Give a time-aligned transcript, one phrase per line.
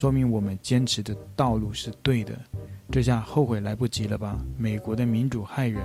[0.00, 2.32] 说明我们坚持的道路是对的。
[2.90, 4.40] 这下后悔来不及了吧？
[4.56, 5.82] 美国的民主害人，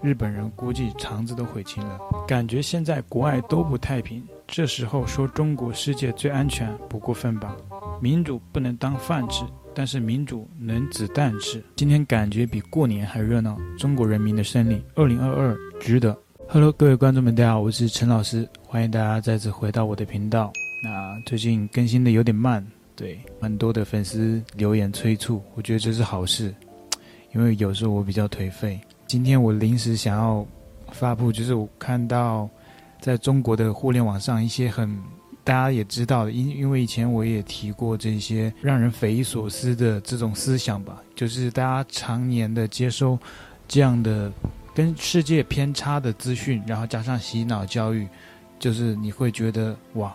[0.00, 2.00] 日本人估计肠子都悔青了。
[2.26, 7.54] 感觉现在国外都不太平，这时候说中国世界最安全不过分吧？
[8.00, 9.44] 民主不能当饭吃，
[9.74, 11.62] 但是民主能子弹吃。
[11.76, 16.16] 今天感觉比过年还热闹，中国人民的胜利，二零二二值得。
[16.48, 20.50] Hello，各位观众们，大家好，我是陈老师，欢迎大家再次回到我的频道。
[20.82, 22.66] 那最近更新的有点慢。
[22.94, 26.54] 对，很多的粉丝留言催促，我觉得这是好事，
[27.34, 28.78] 因为有时候我比较颓废。
[29.06, 30.46] 今天我临时想要
[30.90, 32.48] 发布，就是我看到
[33.00, 34.94] 在中国的互联网上一些很
[35.42, 43.18] 大家也知道的，因因为以前我也提过这些让人匪夷所思的这种思想吧，就是大家常年的接收
[43.66, 44.30] 这样的
[44.74, 48.06] 跟世界偏差的资讯，然后加上洗脑教育，
[48.58, 50.14] 就是你会觉得哇。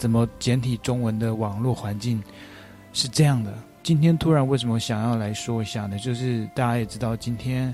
[0.00, 2.22] 怎么简体中文的网络环境
[2.94, 3.52] 是这样的？
[3.82, 5.98] 今天突然为什么想要来说一下呢？
[5.98, 7.72] 就是大家也知道，今天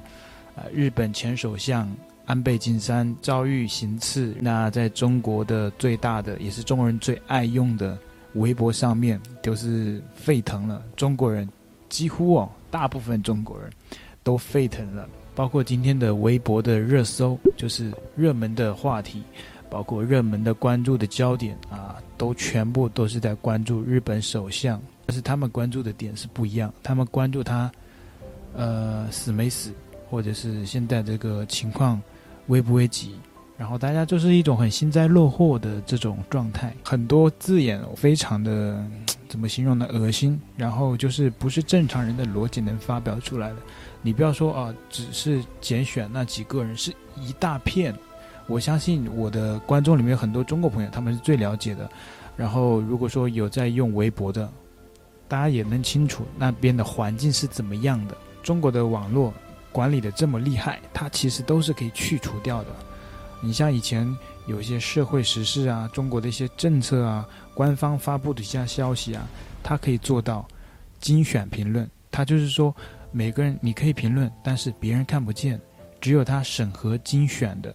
[0.57, 1.89] 呃，日本前首相
[2.25, 7.97] 安倍晋三遭遇行刺，那在中国的最大的也是中国人最爱用的
[8.35, 11.49] 微博上面都是沸腾了，中国人
[11.89, 13.71] 几乎哦，大部分中国人
[14.25, 19.23] 都沸腾了，包括今天的微博的热搜，就是热门的话题。
[19.69, 26.72] 包括热门的关注的焦点啊，都全部都是在关注日本首相，但是他们关注的点是不一样。
[26.83, 27.70] 他们关注他，
[28.55, 29.72] 呃，死没死，
[30.09, 32.00] 或者是现在这个情况
[32.47, 33.14] 危不危急。
[33.59, 38.84] 然后大家就是一种很幸灾乐祸的这种状态，很多字眼非常的
[39.28, 39.89] 怎么形容呢？
[39.91, 40.39] 恶心。
[40.56, 43.56] 然后就是不是正常人的逻辑能发表出来的。
[44.03, 47.94] 你不要说啊，只是拣选那几个人，是一大片。
[48.47, 51.89] 我相信我的观众里面有很多中国朋友，他们是最了解的。
[52.37, 54.49] 然后，如果说有在用微博的，
[55.27, 58.17] 大家也能清楚那边的环境是怎么样的。
[58.43, 59.33] 中国的网络
[59.73, 62.69] 管理的这么厉害，它其实都是可以去除掉的。
[63.41, 64.06] 你像以前
[64.47, 69.27] 有一些社会时事啊，中国的一些政策啊，官方发布的一些消息啊，
[69.62, 70.47] 它可以做到
[71.01, 71.89] 精选评论。
[72.11, 72.75] 它就是说，
[73.12, 75.61] 每个人你可以评论，但是别人看不见，
[76.01, 77.75] 只有他审核精选的。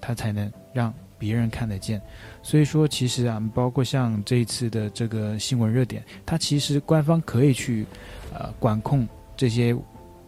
[0.00, 2.00] 他才能让别人看得见，
[2.42, 7.84] 所以说其实啊，包括像这一次的这个新闻热点，它其实官方可以去，
[8.32, 9.06] 呃，管控
[9.36, 9.76] 这些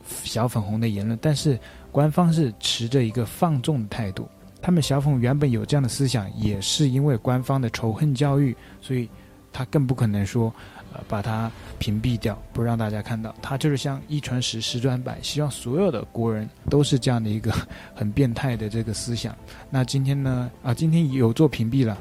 [0.04, 1.58] 小粉红的言论，但是
[1.90, 4.28] 官方是持着一个放纵的态度。
[4.60, 9.08] 他们小粉原本有这样的思想，也是因为官方的仇恨教育，所以
[9.52, 10.52] 他更不可能说。
[10.94, 13.34] 呃，把它屏蔽掉，不让大家看到。
[13.40, 17.50] 他就是像一传十，十传百，希望所有的国人都是这样的一个
[17.94, 19.34] 很变态的这个思想。
[19.70, 20.50] 那今天呢？
[20.62, 21.96] 啊，今天有做屏蔽了。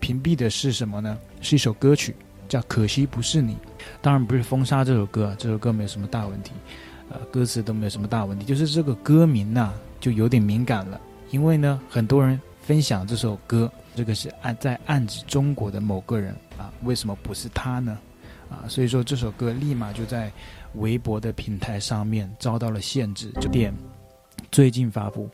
[0.00, 1.16] 屏蔽的是什么呢？
[1.42, 2.12] 是一首歌曲，
[2.48, 3.52] 叫《可惜不是你》。
[4.02, 6.50] 当然不是封杀这首歌，这首歌没有什么大问题，
[7.10, 8.44] 呃，歌词都没有什么大问题。
[8.44, 11.00] 就是这个歌名呐，就有点敏感了，
[11.30, 16.72] 因为呢，很多人分享这首歌，这个是暗在暗指中国的某个人啊。
[16.82, 17.98] 为什么不是他呢？
[18.50, 20.30] 啊，所以说这首歌立马就在
[20.74, 23.72] 微博的平台上面遭到了限制，就点
[24.52, 25.28] 最近发布，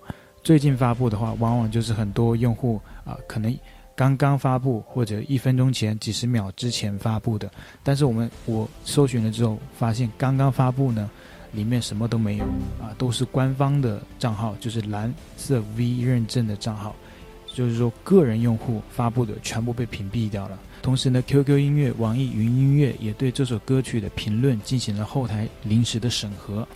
[0.45, 3.55] 最近发布的话，往往就是很多用户啊，可能
[3.97, 7.51] 刚刚发布或者一分钟前、几十秒之前发布的。
[7.83, 11.11] 但是我们我搜寻了之后，发现刚刚发布呢，
[11.53, 12.45] 里面什么都没有
[12.81, 16.95] 啊，都是官方的账号，就是蓝色 V 认证的账号，
[17.53, 20.59] 就是说个人用户发布的全部被屏蔽掉了。
[20.83, 26.67] 同时呢，QQ 音乐、网易云音乐也对这首歌曲的评论进行了后台临时的审核，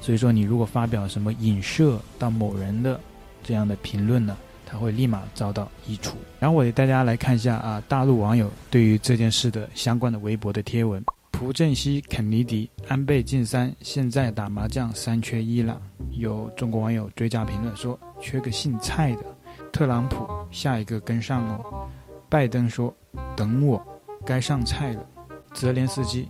[0.00, 2.98] 所以说你如果发表什么影射到某人的
[3.44, 6.16] 这样的评论呢，它会立马遭到移除。
[6.40, 11.00] 然后我给大家来看一下啊，大陆网友对于这件事的相关的微博的贴文：
[11.30, 15.80] 朴正熙、肯尼迪、安倍晋三现在打麻将三缺一了。
[16.10, 19.31] 有中国网友追加评论说：缺个姓蔡的。
[19.72, 21.88] 特朗普下一个跟上哦。
[22.28, 22.94] 拜登说。
[23.36, 23.82] 等我，
[24.24, 25.04] 该上菜了。
[25.52, 26.28] 泽连斯基，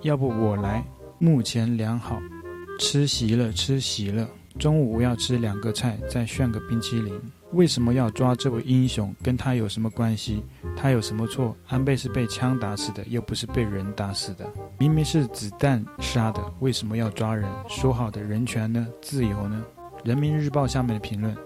[0.00, 0.82] 要不我来。
[1.18, 2.18] 目前良好，
[2.78, 4.28] 吃席了，吃席了。
[4.58, 7.18] 中午我要吃两个菜，再炫个冰淇淋。
[7.52, 9.14] 为什么要抓这位英雄？
[9.22, 10.42] 跟他有什么关系？
[10.76, 11.54] 他有什么错？
[11.68, 14.50] 安倍是被枪打死的，又不是被人打死的。
[14.78, 17.50] 明明是子弹杀的，为什么要抓人？
[17.68, 18.86] 说好的人权呢？
[19.02, 19.62] 自由呢？
[20.02, 21.36] 人民日报下面的评论：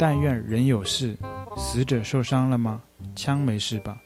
[0.00, 1.14] 但愿人有事，
[1.58, 2.80] 死者受伤了吗？
[3.14, 4.00] 枪没事吧？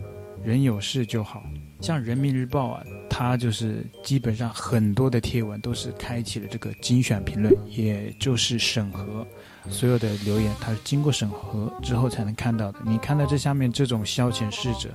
[0.45, 1.41] 人有事就好，
[1.81, 9.25] 像人民日报啊，它就是基本上很多的贴文都是开启了这个精选评论，也就是审核
[9.71, 12.81] 所有的留言，它是经过审核之后才能看到的。
[12.85, 14.89] 你看到这下面这种消遣逝者，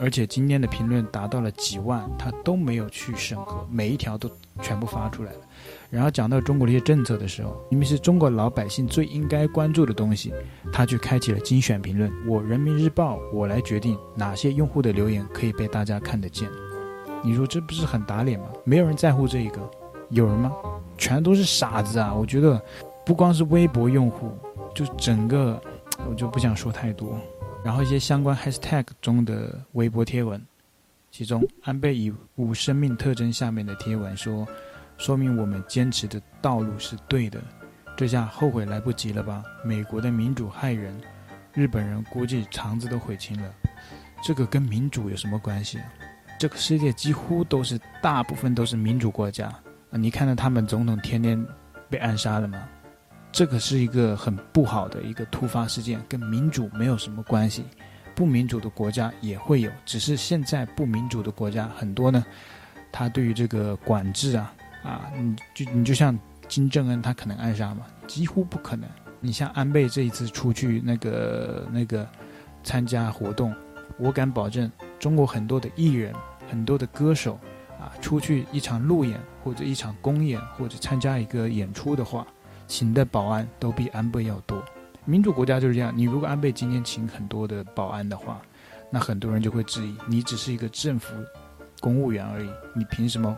[0.00, 4.28] 而且今天的评论达到了几万，他都没有去审核，每一条都
[4.60, 5.38] 全部发出来了。
[5.90, 10.32] 然后讲到中国的一些政策的时候，明明是中国老百姓最应该关注的东西，
[10.72, 12.10] 他却开启了精选评论。
[12.26, 16.48] 我人民日报，我来决定哪些用户的留言可以被大家看得见。
[17.22, 18.46] 你说这不是很打脸吗？
[18.64, 19.68] 没有人在乎这一个，
[20.10, 20.52] 有人吗？
[20.96, 22.14] 全都是傻子啊！
[22.14, 22.62] 我觉得，
[23.04, 24.30] 不光是微博用户，
[24.74, 25.60] 就整个，
[26.08, 27.18] 我就不想说太多。
[27.64, 30.40] 然后一些相关 hashtag 中的微博贴文，
[31.10, 34.46] 其中安倍以无生命特征下面的贴文说，
[35.00, 37.40] 说明我们坚持的道路是对的，
[37.96, 39.42] 这下后悔来不及了吧？
[39.64, 40.94] 美国的民主害人，
[41.54, 43.50] 日本人估计肠子都悔青了。
[44.22, 45.78] 这个跟民主有什么关系？
[46.38, 49.50] 这个世界几乎都是大部分都是民主国家！
[49.88, 51.42] 你看到他们总统天天
[51.88, 52.68] 被暗杀了吗？
[53.32, 57.64] 这个是一个很不好的一个突发事件，跟民主没有什么关系。
[58.14, 62.22] 不民主的国家也会有，只是现在不民主的国家很多呢。
[62.92, 66.18] 他对于这个管制啊，啊，你就你就像
[66.48, 67.86] 金正恩，他可能暗杀吗？
[68.06, 68.88] 几乎不可能。
[69.20, 72.08] 你像安倍这一次出去那个那个
[72.62, 73.54] 参加活动，
[73.98, 76.14] 我敢保证，中国很多的艺人、
[76.48, 77.38] 很多的歌手
[77.78, 82.26] 啊，出去一场路演或者一场公演或者参加一个演出的话。
[82.66, 84.64] 请的保安都比安倍要多，
[85.04, 85.92] 民主国家就是这样。
[85.92, 88.40] 你如果安倍今天请很多的保安的话，
[88.92, 91.12] 那很多人就会质疑，你只是一个政府
[91.80, 93.36] 公务员而已，你凭什么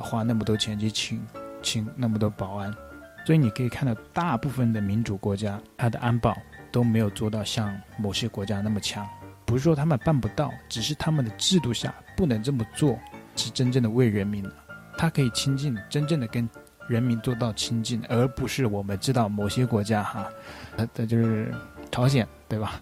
[0.00, 1.26] 花那么多钱去请
[1.62, 2.74] 请那么多保安？
[3.24, 6.36] 所以你可以看到，大部分的民主国家，它的安保
[6.72, 9.06] 都没有做到像某些国家那么强。
[9.44, 12.98] 不是说他们办不到，只是他们的制度下不能这么做，
[13.36, 14.52] 是真正的为人民的。
[14.96, 16.48] 他可以亲近，真正的跟。
[16.88, 20.26] 人民做到亲近，而不是我们知道某些国家哈，
[20.78, 21.54] 呃，这就是
[21.90, 22.80] 朝鲜，对吧？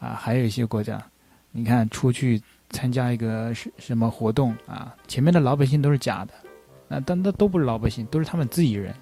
[0.00, 1.00] 啊，还有一些国家，
[1.52, 6.34] 你看出去参加一个什什么活动啊，前面的老百姓都是假的，
[6.94, 8.94] 那但那都不是老百姓，都是他们自己人，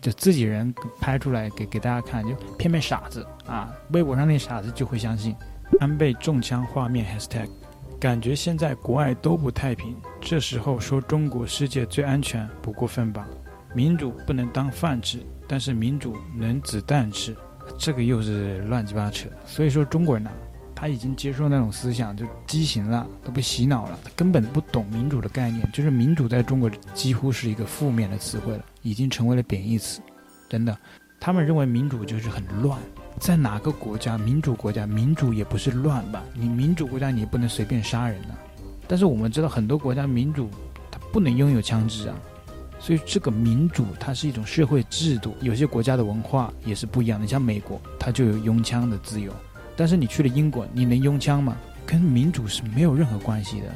[0.00, 5.36] 就自己人拍出来给给大家看，就骗骗傻子啊，微博上那傻子就会相信。
[5.78, 7.48] 安倍中枪画面 hashtag，
[8.00, 13.24] 感觉现在国外都不太平，这时候说中国世界最安全不过分吧？
[13.72, 17.36] 民主不能当饭吃，但是民主能子弹吃，
[17.78, 19.28] 这个又是乱七八扯。
[19.46, 20.30] 所以说中国人呢、
[20.80, 25.68] 他已经接受那种思想就畸形了，都被洗脑了，他根本不懂民主的概念。
[25.72, 30.00] 就是民主在中国几乎是一个负面的词汇了，已经成为了贬义词。
[30.48, 30.78] 真的，
[31.18, 32.78] 他们认为民主就是很乱。
[33.18, 36.22] 在哪个国家，民主国家民主也不是乱吧？
[36.32, 38.38] 你民主国家你也不能随便杀人呐、啊。
[38.86, 40.48] 但是我们知道很多国家民主，
[40.92, 42.14] 它不能拥有枪支啊。
[42.78, 47.26] 所以这个民主它是一种社会制度，有些国家的文化也是不一样的。
[47.26, 49.32] 像美国，它就有拥枪的自由，
[49.78, 51.56] 但是你去了英国，你能拥枪吗？
[51.86, 53.66] 跟民主是没有任何关系的。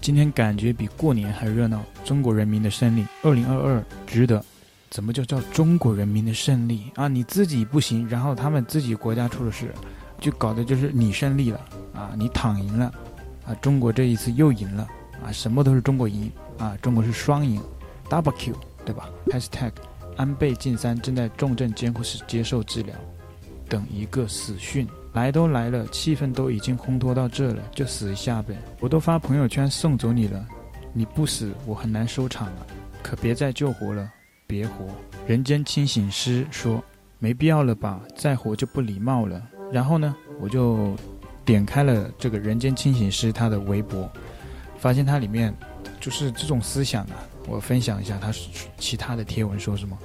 [0.00, 4.42] 今天感觉比过年还热闹，中国人民的胜利，二零二二值得。
[4.88, 7.08] 怎么就叫中国人民的胜利啊？
[7.08, 9.70] 你自己不行，然后他们自己国家出了事，
[10.18, 11.60] 就搞的就是你胜利了
[11.92, 12.90] 啊，你躺赢了
[13.46, 14.88] 啊，中国这一次又赢了
[15.22, 17.62] 啊，什么都是中国赢啊，中国是双赢。
[18.08, 19.72] Double Q，对吧？Hashtag
[20.16, 22.96] 安倍晋三正在重症监护室接受治疗，
[23.68, 24.88] 等一个死讯。
[25.12, 28.56] 来都来了，气氛都已经烘托到这了，就死一下呗。
[28.78, 30.46] 我都发朋友圈送走你了，
[30.92, 32.66] 你不死我很难收场了。
[33.02, 34.08] 可别再救活了，
[34.46, 34.86] 别活。
[35.26, 36.82] 人间清醒师说
[37.18, 39.42] 没必要了吧，再活就不礼貌了。
[39.72, 40.94] 然后呢，我就
[41.44, 44.08] 点开了这个人间清醒师他的微博，
[44.78, 45.52] 发现他里面
[46.00, 47.16] 就是这种思想啊。
[47.48, 48.30] 我分享一下他
[48.78, 49.98] 其他的贴文说什么：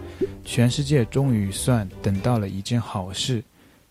[0.44, 3.44] 全世界终于算等到了一件好事，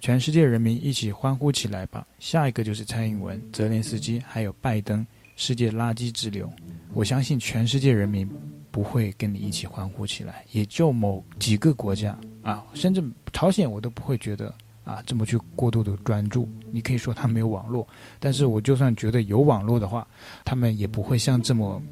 [0.05, 2.07] 全世界人民一起欢呼起来吧！
[2.19, 6.47] 下一个就是蔡英文、泽连斯基还有拜登，世界垃圾之流。
[6.93, 8.29] 我相信全世界人民
[8.71, 16.47] 不会跟你一起欢呼起来，也就某几个国家啊，甚至朝鲜我都不会觉得啊这么去过度的专注。
[16.71, 17.89] 你可以说他没有网络，
[18.21, 20.07] 但是我就算觉得有网络的话，
[20.45, 21.83] 他们也不会像这么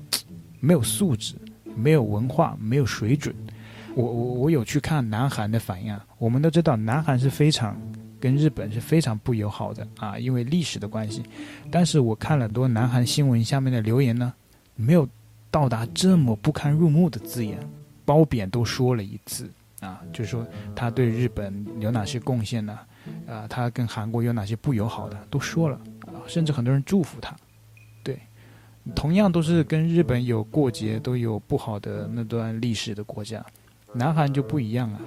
[0.61, 1.35] 没有素质。
[1.75, 3.35] 没有文化，没有水准。
[3.95, 6.05] 我我我有去看南韩的反应啊。
[6.19, 7.77] 我们都知道，南韩是非常
[8.21, 11.23] 跟日本是非常不友好的啊，因为历史的关系。
[11.71, 14.33] 但是我看了很多南韩新闻下面的留言呢，
[14.77, 15.09] 没有
[15.51, 17.59] 到达这么不堪入目的字眼，
[18.05, 22.79] 褒贬都说了一次啊，就是说他对日本有哪些贡献呢？
[23.27, 27.37] 啊，他跟韩国有哪些不友好的都说了啊，甚至很多人祝福他。
[28.05, 28.19] 对
[28.95, 33.45] 同样都是跟日本有过节、都有不好的那段历史的国家，
[33.95, 35.01] 南韩就不一样啊。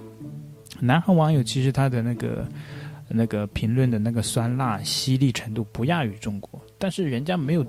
[0.80, 2.48] 南韩网友其实他的那个
[3.08, 7.66] 那个评论的那个酸辣犀利程度不亚于中国，但是人家没有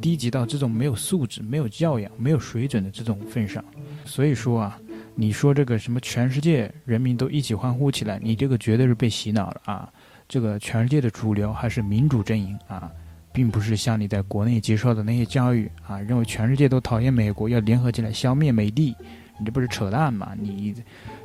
[0.00, 3.64] 低级到这种没有素质、没有教养、没有水准的这种份上。
[4.04, 4.78] 所以说啊，
[5.14, 9.92] 你说这个什么全世界人民都一起欢呼起来，你这个绝对是被洗脑了啊！
[10.28, 12.90] 这个全世界的主流还是民主阵营啊，
[13.32, 18.94] 并不是像你在国内接受的那些教育啊，认为全世界都讨厌美国，要联合起来消灭美帝。
[19.38, 20.32] 你这不是扯淡吗？
[20.36, 20.74] 你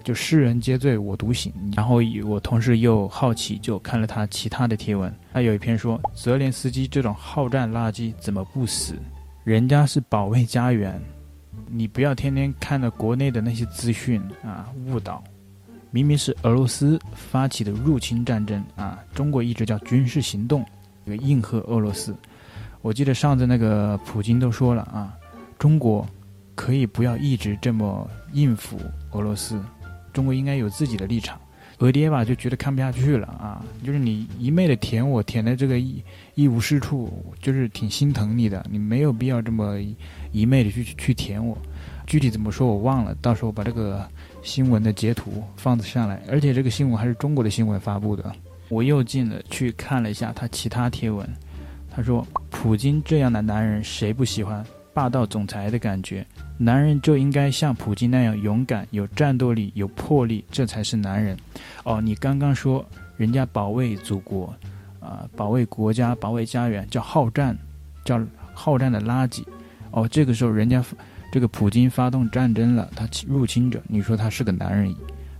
[0.04, 1.52] 就世人皆醉我独醒。
[1.76, 5.14] 然后我同时又好奇，就看了他其他的贴文。
[5.34, 8.96] 他有一篇说，泽连斯基这种好战垃圾怎么不死？
[9.44, 11.02] 人家是保卫家园，
[11.68, 15.24] 你不要天天看到国内的那些资讯啊，误导。
[15.90, 20.64] 明明是俄罗斯发起的入侵战争啊，中国一直叫军事行动，
[21.06, 22.16] 这个应和俄罗斯。
[22.82, 25.18] 我记得上次那个普京都说了啊，
[25.58, 26.08] 中国。
[26.56, 28.80] 可以不要一直这么应付
[29.12, 29.62] 俄罗斯，
[30.12, 31.40] 中国应该有自己的立场。
[31.80, 36.02] 俄爹吧就觉得看不下去了啊，就是你一昧的舔我，舔的这个一
[36.36, 39.78] 一无是处，就是挺心疼你的，你没有必要这么
[40.32, 41.58] 一昧的去去舔我。
[42.06, 44.08] 具体怎么说我忘了，到时候把这个
[44.44, 48.32] 新闻的截图放上来，而且这个新闻还是中国的新闻发布的。
[48.70, 51.28] 我又进了去看了一下他其他贴文，
[51.94, 54.64] 他说普京这样的男人谁不喜欢？
[54.94, 56.24] 霸道总裁的感觉，
[56.58, 61.38] 男人就应该像普京那样勇敢、有战斗力、有魄力，这才是男人。
[61.84, 62.86] 哦，你刚刚说
[63.18, 64.54] 人家保卫祖国，
[65.00, 67.58] 啊、保卫国家、保卫家园，叫好战，
[68.06, 69.44] 叫好战的垃圾。
[69.92, 70.84] 哦，这个时候人家
[71.32, 74.96] 这个普京发动战争了，他入侵者，你说他是个男人，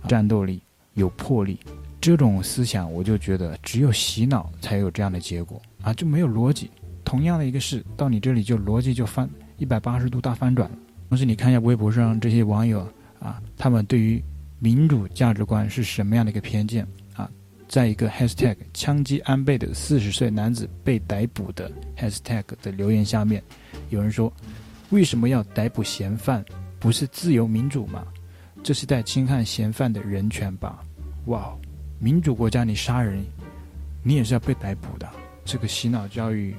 [0.08, 0.60] 战斗力、
[0.94, 1.58] 有魄力，
[2.00, 6.70] 这种思想我就觉得只有洗脑才有这样的结果啊，就没有逻辑。
[7.04, 9.28] 同样的一个事到你这里就逻辑就翻。
[9.56, 10.76] 一百八十度大翻转了。
[11.14, 12.80] 同时，你看一下微博上这些网友
[13.20, 14.20] 啊，他们对于
[14.58, 17.30] 民主价值观是什么样的一个偏见啊？
[17.68, 23.40] 在一个 hashtag 枪击安倍的四十岁男子被逮捕的 hashtag 的留言下面，
[23.90, 24.32] 有人说
[24.90, 26.44] ：“为什么要逮捕嫌犯？
[26.80, 28.04] 不是自由民主吗？
[28.64, 30.82] 这是在侵害嫌犯的人权吧？”
[31.26, 31.56] 哇，
[32.00, 33.24] 民主国家你杀人，
[34.02, 35.08] 你也是要被逮捕的。
[35.44, 36.56] 这个洗脑教育。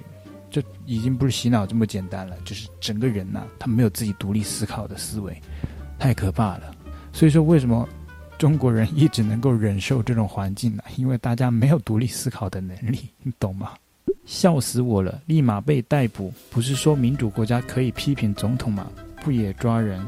[0.56, 5.38] 这已经不是洗脑这么简单了，就是整个人呐、他没有自己独立思考的思维，
[6.00, 6.74] 太可怕了。
[7.12, 7.86] 所以说，为什么
[8.38, 10.82] 中国人一直能够忍受这种环境呢？
[10.96, 13.74] 因为大家没有独立思考的能力，你懂吗？
[14.26, 16.34] 笑死我了，立马被逮捕。
[16.50, 18.90] 不是说民主国家可以批评总统吗？
[19.26, 20.02] 不也抓人？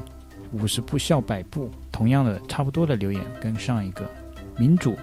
[0.54, 4.10] 五十步笑百步，同样的差不多的留言跟上一个，
[4.58, 4.96] 民主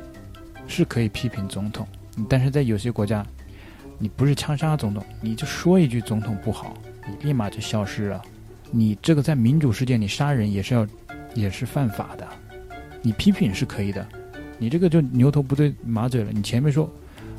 [0.66, 1.86] 是可以批评总统，
[2.30, 3.22] 但是在有些国家。
[3.98, 6.74] 你不是枪杀总统，你就说一句总统不好，
[7.08, 8.22] 你立马就消失了。
[8.70, 10.86] 你这个在民主世界，你杀人也是要，
[11.34, 12.26] 也是犯法的。
[13.02, 14.06] 你批评是可以的，
[14.58, 16.30] 你这个就牛头不对马嘴了。
[16.32, 16.90] 你前面说，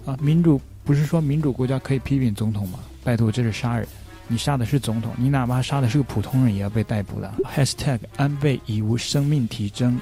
[0.05, 2.79] 啊，民主不是说民主国家可以批评总统吗？
[3.03, 3.87] 拜托，这是杀人，
[4.27, 7.33] 你杀的是总统，你哪怕杀的是个普通人，也要被逮捕的。
[7.43, 9.99] Hashtag 安倍已无生命体征。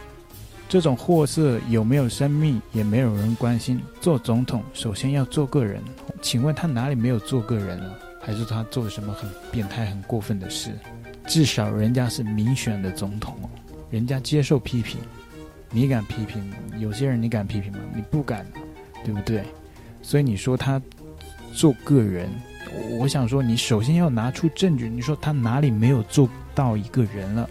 [0.73, 3.79] 这种货色有没有生命也没有人关心。
[4.01, 5.79] 做总统首先要做个人，
[6.19, 7.95] 请问他哪里没有做个人了？
[8.19, 10.71] 还是他做了什么很变态、很过分的事？
[11.27, 13.37] 至少人家是民选的总统，
[13.91, 14.99] 人家接受批评，
[15.69, 16.43] 你敢批评？
[16.79, 17.77] 有些人你敢批评吗？
[17.95, 18.43] 你不敢，
[19.05, 19.43] 对不对？
[20.01, 20.81] 所以你说他
[21.53, 22.27] 做个人，
[22.97, 24.89] 我想说你首先要拿出证据。
[24.89, 27.47] 你说他哪里没有做到一个人了？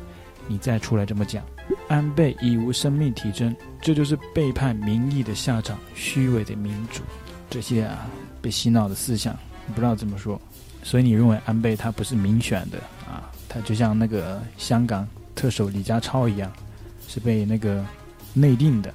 [0.49, 1.45] 你再出来这么讲。
[1.93, 5.79] 安倍已无生命体征，这就是背叛民意的下场。
[5.95, 7.03] 虚伪的民主，
[7.51, 8.09] 这些啊
[8.41, 9.37] 被洗脑的思想，
[9.75, 10.41] 不知道怎么说。
[10.83, 13.31] 所以你认为安倍他不是民选的啊？
[13.47, 16.51] 他就像那个香港特首李家超一样，
[17.07, 17.85] 是被那个
[18.33, 18.93] 内定的，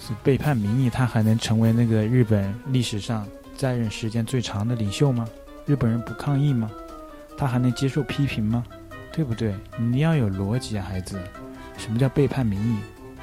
[0.00, 3.24] 是背叛民意，他还能成为那个日本历史上
[3.56, 5.24] 在任时间最长的领袖吗？
[5.66, 6.68] 日本人不抗议吗？
[7.38, 8.64] 他还能接受批评吗？
[9.12, 9.54] 对不对？
[9.78, 11.16] 你要有逻辑啊，孩子。
[11.80, 12.76] 什么叫背叛民意？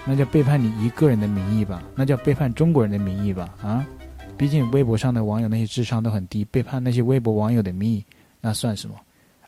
[0.04, 1.84] 那叫背叛你一个人的民意吧？
[1.96, 3.48] 那叫背叛中国人的民意吧？
[3.62, 3.86] 啊！
[4.36, 8.06] 毕竟微博上的网友那些智商都很低，背叛那些微博网友的民意，
[8.42, 8.96] 那算什么？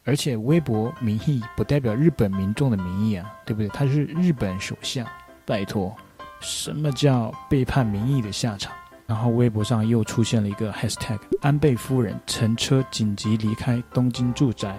[0.04, 3.68] 而且微博民意不代表日本民众的民意啊，对不对？
[3.70, 5.08] 他是日本首相，
[5.46, 5.96] 拜托，
[6.40, 8.72] 什么叫背叛民意的下场？
[9.08, 14.78] 然后微博上又出现了一个 hashtag：安倍夫人乘车紧急离开东京住宅。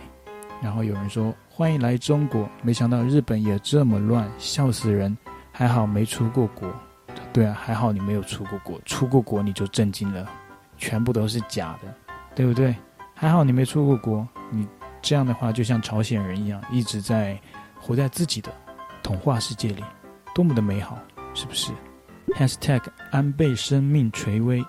[0.63, 1.35] 然后有人说。
[1.61, 5.15] 欢迎来中国，没想到日本也这么乱，笑死人！
[5.53, 6.67] 还好没出过国，
[7.35, 10.27] 对啊，还好你没有出过国，出过国你就震惊了，
[10.79, 11.95] 全部都是假的，
[12.35, 12.75] 对不对？
[13.15, 14.67] 还好你没出过国，你
[15.03, 17.39] 这样的话就像朝鲜人一样，一直在
[17.79, 18.51] 活在自己的
[19.03, 19.85] 童话世界里，
[20.35, 20.99] 多么的美好，
[21.35, 21.73] 是不是
[22.29, 24.65] ？Hashtag 安倍生命垂危，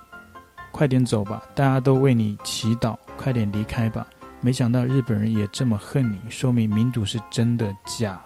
[0.74, 4.06] 快点走吧，大家都为你祈祷，快点离开吧。
[4.44, 8.20] 没想到日本人也这么恨你，说明民主是真的假。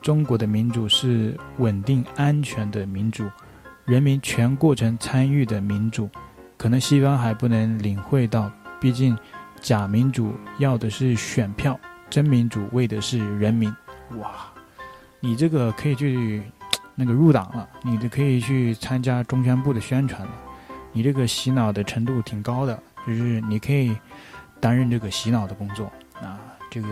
[0.00, 3.30] 中国的民主是稳定安全的民主，
[3.84, 6.08] 人民全过程参与的民主，
[6.56, 9.16] 可能西方还不能领会到，毕竟
[9.60, 13.70] 假民主要的是选票，真民主为的是人民。
[14.18, 14.30] 哇，
[15.20, 16.42] 你这个可以去
[16.94, 20.32] 那个入党了，你就可以去参加中宣部的宣传了，
[20.92, 23.94] 你这个洗脑的程度挺高的，就是你可以
[24.64, 25.92] 担任这个洗脑的工作
[26.22, 26.40] 啊，
[26.70, 26.88] 这个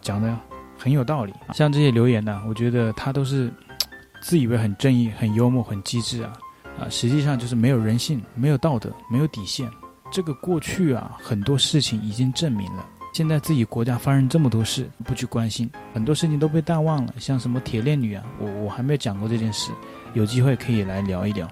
[0.00, 0.38] 讲的。
[0.80, 3.52] 很有道理，像这些留言呢，我觉得他都是
[4.22, 6.32] 自以为很正义、很幽默、很机智啊
[6.78, 9.68] 啊，实际上就是没有人性、没有道德、没有底线。
[10.12, 12.86] 这个过去啊，很多事情已经证明了。
[13.12, 17.14] 现在自己国家发生这么多事，不去关心，很多事情都被淡忘了。
[17.18, 19.72] 像什么铁链女啊，我我还没有讲过这件事，
[20.14, 21.50] 有机会可以来聊一聊。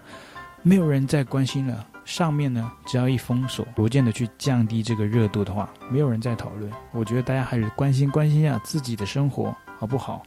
[0.62, 1.84] 没有人再关心了。
[2.06, 6.70] 上面呢，只要一封锁，逐渐的去降低这个热度的话，没有人再讨论。
[6.92, 10.22] 我觉得大家还是关心关心一下自己的生活，好不好？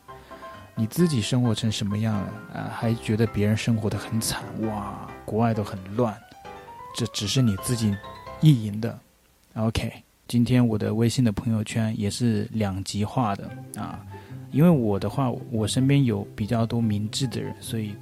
[0.76, 2.70] 你自己生活成什么样了啊？
[2.76, 5.10] 还觉得别人生活得很惨哇？
[5.24, 6.14] 国外都很乱，
[6.94, 7.96] 这只是你自己
[8.42, 9.00] 意淫的。
[9.56, 14.06] OK，今天我的微信的朋友圈也是两极化的啊，
[14.52, 17.96] 因为我的话，我身边有比较多明智的人，所以。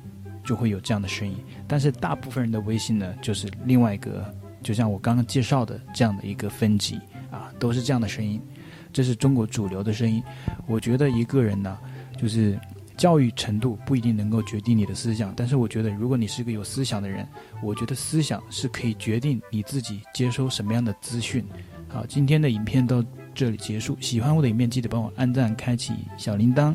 [0.48, 1.36] 就会有这样的声音，
[1.68, 6.96] 但是大部分人的微信呢，就是另外一个，就像我刚刚介绍的这样的一个分级
[7.30, 8.42] 啊，都是这样的声音，
[8.94, 10.24] 这是中国主流的声音。
[10.66, 11.78] 我觉得一个人呢，
[12.18, 12.58] 就是
[12.96, 17.28] 教育程度不一定能够决定你的思想，但是我觉得如果你是一个有思想的人，
[17.62, 21.44] 我觉得思想是可以决定你自己接收什么样的资讯。
[21.90, 23.04] 好，今天的影片到
[23.36, 26.74] 这里结束，喜欢我的影片记得帮我按赞，开启小铃铛。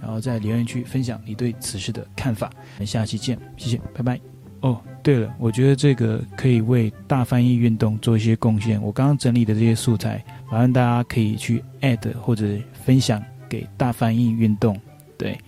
[0.00, 4.20] 然后在留言区分享你对此事的看法，我们下期见，谢谢，拜拜。
[4.60, 8.80] 哦，对了，我觉得这个可以为大翻译运动做一些贡献。
[8.82, 14.78] 我刚刚整理的这些素材，麻烦大家可以去 add 或者分享给大翻译运动。
[15.16, 15.38] 对，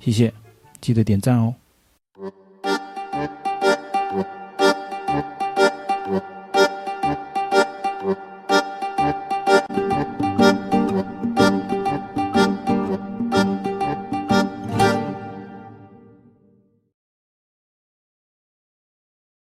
[0.00, 0.32] 谢谢，
[0.80, 1.54] 记得点赞哦。